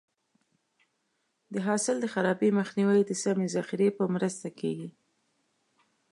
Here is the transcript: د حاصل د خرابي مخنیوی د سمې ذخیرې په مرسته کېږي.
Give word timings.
د 1.53 1.55
حاصل 1.67 1.95
د 2.01 2.05
خرابي 2.13 2.49
مخنیوی 2.59 3.01
د 3.05 3.11
سمې 3.23 3.47
ذخیرې 3.55 3.89
په 3.97 4.03
مرسته 4.15 4.47
کېږي. 4.59 4.89